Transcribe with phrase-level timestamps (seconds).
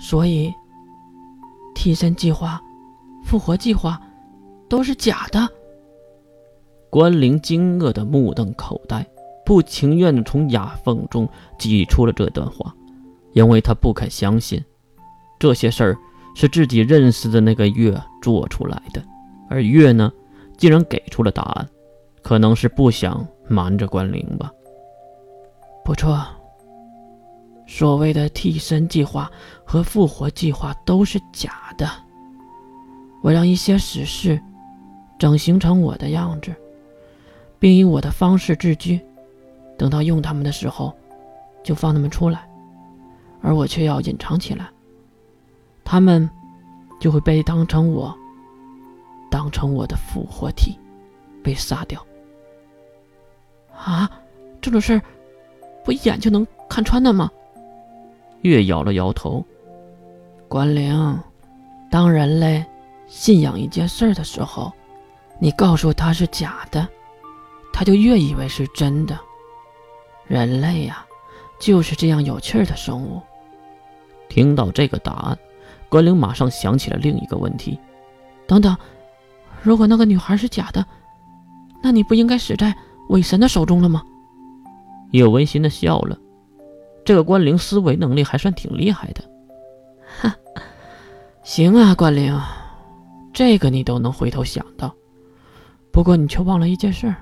[0.00, 0.52] 所以，
[1.74, 2.60] 替身计划、
[3.22, 4.00] 复活计划
[4.68, 5.46] 都是假的。
[6.88, 9.06] 关灵惊愕的目瞪口呆，
[9.44, 11.28] 不情愿的从牙缝中
[11.58, 12.74] 挤出了这段话，
[13.32, 14.64] 因为他不肯相信
[15.38, 15.98] 这些事儿
[16.34, 19.00] 是自己认识的那个月做出来的，
[19.48, 20.10] 而月呢，
[20.56, 21.68] 竟然给出了答案，
[22.22, 24.50] 可能是不想瞒着关灵吧。
[25.84, 26.26] 不错，
[27.72, 29.30] 所谓的替身计划
[29.64, 31.88] 和复活计划都是假的。
[33.22, 34.42] 我让一些死士
[35.20, 36.52] 整形成我的样子。
[37.60, 38.98] 并以我的方式自居，
[39.76, 40.96] 等到用他们的时候，
[41.62, 42.48] 就放他们出来，
[43.42, 44.66] 而我却要隐藏起来。
[45.84, 46.28] 他们
[46.98, 48.16] 就会被当成我，
[49.30, 50.78] 当成我的复活体，
[51.42, 52.02] 被杀掉。
[53.76, 54.10] 啊，
[54.62, 55.02] 这种事儿
[55.84, 57.30] 不一眼就能看穿的吗？
[58.42, 59.44] 月摇了摇头。
[60.48, 61.18] 关灵，
[61.90, 62.64] 当人类
[63.06, 64.72] 信仰一件事的时候，
[65.38, 66.86] 你告诉他是假的。
[67.72, 69.18] 他就越以为是真的。
[70.26, 71.06] 人类呀，
[71.58, 73.20] 就是这样有趣的生物。
[74.28, 75.38] 听到这个答案，
[75.88, 77.78] 关灵马上想起了另一个问题：
[78.46, 78.76] 等等，
[79.62, 80.84] 如果那个女孩是假的，
[81.82, 82.74] 那你不应该死在
[83.08, 84.02] 伪神的手中了吗？
[85.12, 86.18] 叶温馨的笑了。
[87.10, 89.24] 这个关灵思维能力还算挺厉害的。
[90.20, 90.32] 哈，
[91.42, 92.40] 行啊，关灵，
[93.32, 94.94] 这个你都能回头想到。
[95.90, 97.12] 不过你却忘了一件事。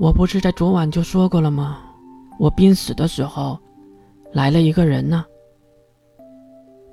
[0.00, 1.78] 我不是在昨晚就说过了吗？
[2.38, 3.58] 我濒死的时候，
[4.32, 5.22] 来了一个人呢。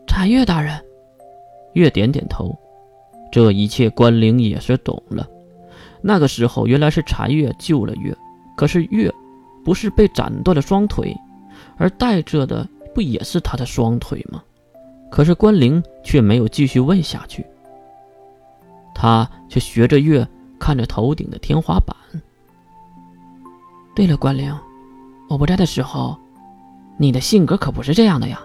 [0.05, 0.77] 禅月大人，
[1.71, 2.53] 月点点头。
[3.31, 5.25] 这一切关灵也是懂了。
[6.01, 8.13] 那个时候原来是禅月救了月，
[8.57, 9.09] 可是月
[9.63, 11.15] 不是被斩断了双腿，
[11.77, 14.43] 而带着的不也是他的双腿吗？
[15.11, 17.45] 可是关灵却没有继续问下去，
[18.93, 20.27] 他却学着月
[20.59, 21.95] 看着头顶的天花板。
[23.95, 24.53] 对了，关灵，
[25.29, 26.17] 我不在的时候，
[26.97, 28.41] 你的性格可不是这样的呀。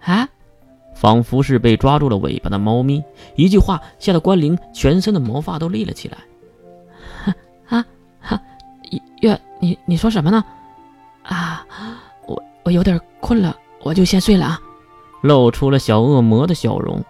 [0.00, 0.28] 啊！
[0.94, 3.02] 仿佛是被抓住了尾巴的猫咪，
[3.36, 6.18] 一句话吓得关灵全身的毛发都立了起来。
[7.24, 7.34] 哈
[7.78, 7.86] 啊
[8.20, 8.42] 哈！
[9.20, 10.44] 月，你你说什么呢？
[11.22, 11.66] 啊，
[12.74, 14.60] 有点困了，我就先睡了啊。
[15.22, 17.02] 露出了小恶魔的笑容，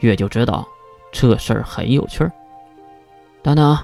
[0.00, 0.66] 月就知道
[1.10, 2.30] 这事儿很有趣儿。
[3.42, 3.78] 等等。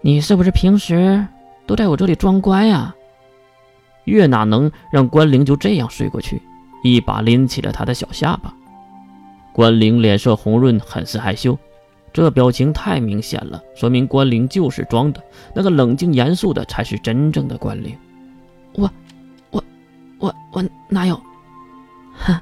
[0.00, 1.24] 你是不是平时
[1.66, 2.94] 都在我这里装乖呀？
[4.04, 6.42] 月哪能让关灵就这样睡过去？
[6.82, 8.52] 一把拎起了他的小下巴。
[9.52, 11.56] 关灵脸色红润，很是害羞，
[12.12, 15.22] 这表情太明显了，说明关灵就是装的。
[15.54, 17.96] 那个冷静严肃的才是真正的关灵。
[18.74, 18.90] 我，我，
[20.22, 21.20] 我，我哪有？
[22.14, 22.40] 哼，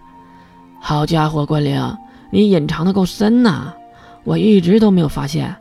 [0.78, 1.96] 好家伙，关灵，
[2.30, 3.72] 你隐藏的够深呐，
[4.22, 5.56] 我一直都没有发现。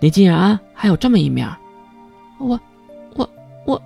[0.00, 1.48] 你竟然还有这么一面，
[2.38, 2.58] 我，
[3.14, 3.30] 我，
[3.66, 3.80] 我，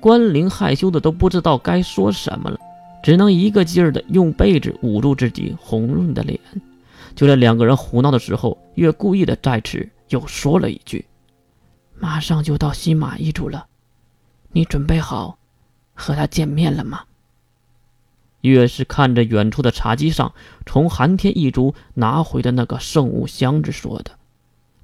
[0.00, 2.58] 关灵害羞的都不知道该说什么了，
[3.04, 6.40] 只能一个劲儿的用被子捂住自己红润的脸。
[7.14, 11.06] 就在两个人胡闹的时候，月故意的在此又说了一句
[12.00, 13.64] ：“马上就到西马一族了，
[14.50, 15.38] 你准备好
[15.96, 17.06] 和他见面了吗？”
[18.42, 20.32] 月是看着远处的茶几上
[20.64, 24.18] 从寒天一族拿回的那个圣物箱子说的。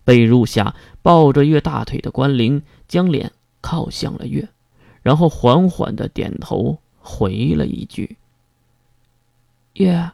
[0.05, 3.31] 被褥下抱着月大腿的关灵将脸
[3.61, 4.49] 靠向了月，
[5.03, 8.17] 然后缓缓的点头回了一句
[9.75, 10.11] ：“月，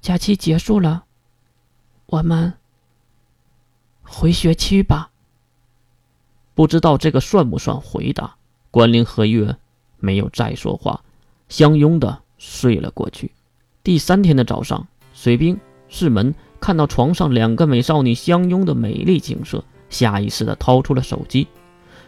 [0.00, 1.04] 假期结束了，
[2.06, 2.54] 我们
[4.02, 5.10] 回学区吧。”
[6.54, 8.36] 不知道这个算不算回答？
[8.72, 9.54] 关灵和月
[10.00, 11.02] 没有再说话，
[11.50, 13.30] 相拥的睡了过去。
[13.84, 16.34] 第三天的早上，水兵士门。
[16.58, 21.48] 看到床上两个美少女相拥的美丽景色，下意识的掏出了手机。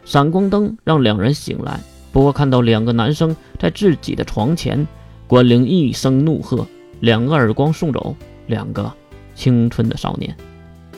[0.05, 1.81] 闪光灯让两人醒来，
[2.13, 4.87] 不过看到两个男生在自己的床前，
[5.27, 6.65] 关灵一声怒喝，
[7.01, 8.91] 两个耳光送走两个
[9.35, 10.35] 青春的少年，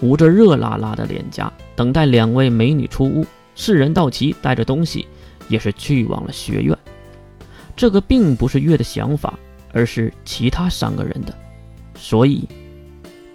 [0.03, 3.27] 捂着热辣辣的脸颊，等待两位美女出屋。
[3.55, 5.07] 四人到齐，带着东西
[5.49, 6.77] 也是去往了学院。
[7.77, 9.39] 这个并不是月的想法，
[9.73, 11.35] 而是其他三个人的，
[11.95, 12.49] 所以。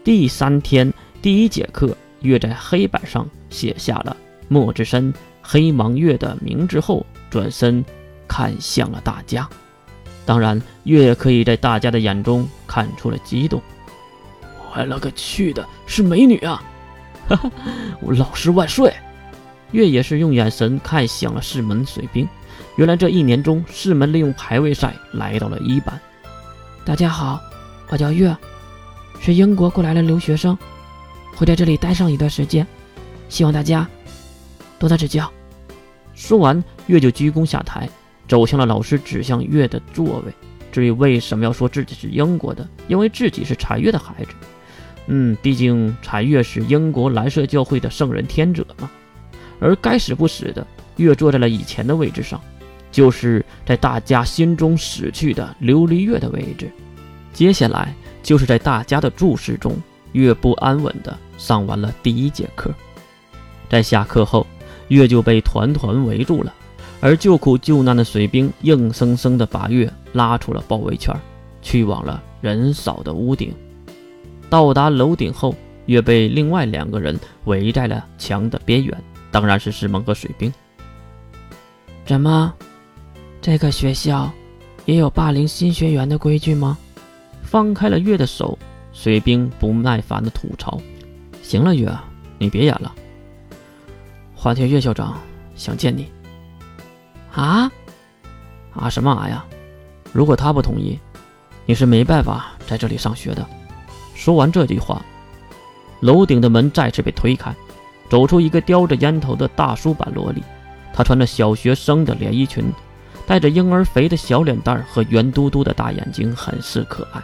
[0.04, 0.92] 第三天
[1.22, 4.18] 第一节课，月在黑板上写下了
[4.48, 5.14] 莫之深、
[5.44, 7.86] 黑芒月的名字后，转身
[8.28, 9.48] 看向了大家。
[10.26, 13.62] 当然，月可以在大家的眼中看出了激动。
[14.74, 16.64] 我勒个去的，是美女啊！
[17.28, 17.52] 哈哈，
[18.02, 18.92] 我老师万岁！
[19.72, 22.28] 月也是用眼神看向了世门水兵。
[22.76, 26.00] 原来这一年中，世门利用排位赛来到了一班。
[26.84, 27.40] 大家好，
[27.90, 28.36] 我叫月，
[29.20, 30.58] 是英国过来的留学生，
[31.36, 32.66] 会在这里待上一段时间，
[33.30, 33.88] 希望大家
[34.78, 35.32] 多多指教。
[36.14, 37.90] 说完，月就鞠躬下台，
[38.28, 40.34] 走向了老师指向月的座位。
[40.72, 44.32] 至于为什么要说自己是英国的，因为自己是禅月的孩子。
[45.08, 48.90] 嗯，毕竟禅月是英国蓝色教会的圣人天者嘛。
[49.62, 50.66] 而该死不死的
[50.98, 52.42] 月坐在了以前的位置上，
[52.92, 56.70] 就是在大家心中死去的琉璃月的位置。
[57.32, 59.78] 接下来就是在大家的注视中，
[60.12, 62.70] 月不安稳的上完了第一节课。
[63.70, 64.46] 在下课后，
[64.90, 66.54] 月就被团团围住了，
[67.00, 71.16] 而救苦救难的水兵硬生生的把月拉出了包围圈，
[71.62, 73.54] 去往了人少的屋顶。
[74.50, 75.56] 到达楼顶后，
[75.86, 80.54] 月被另外两个人围在了墙的边缘，当然是师蒙和水兵。
[82.06, 82.54] 怎么，
[83.42, 84.32] 这个学校
[84.86, 86.78] 也有霸凌新学员的规矩吗？
[87.44, 88.58] 放开了月的手，
[88.94, 90.80] 水兵不耐烦的吐槽
[91.42, 91.92] ：“行了，月，
[92.38, 92.94] 你别演了。
[94.36, 95.18] 花田月校长
[95.56, 96.12] 想见你。
[97.34, 97.72] 啊？
[98.74, 99.46] 啊什么啊呀？
[100.14, 101.00] 如果他不同意，
[101.66, 103.46] 你是没办法在这里上学的。”
[104.16, 105.04] 说完这句话，
[106.00, 107.56] 楼顶的门再次被推开，
[108.12, 110.44] 走出一个叼着烟头的大叔版萝莉。
[110.94, 112.70] 她穿着小学生的连衣裙，
[113.26, 117.22] 带着婴儿肥的小脸蛋和圆嘟嘟的大眼睛，很是可爱。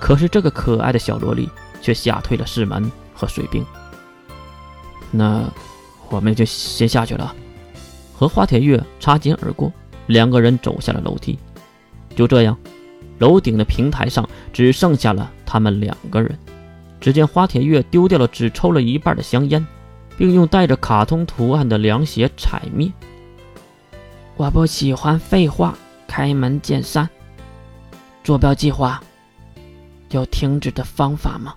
[0.00, 1.46] 可是这个可爱的小萝莉
[1.82, 3.62] 却吓退了世门和水兵。
[5.10, 5.44] 那
[6.08, 7.34] 我们就先下去了。
[8.14, 9.70] 和花铁月擦肩而过，
[10.06, 11.38] 两个人走下了楼梯。
[12.14, 12.56] 就这样。
[13.18, 16.38] 楼顶的平台上只剩下了他们两个人。
[17.00, 19.66] 只见花铁月丢掉了只抽了一半的香烟，
[20.16, 22.92] 并用带着卡通图案的凉鞋踩灭。
[24.36, 25.74] 我不喜欢废话，
[26.06, 27.08] 开门见山。
[28.24, 29.02] 坐标计划
[30.10, 31.54] 有停止的方法吗？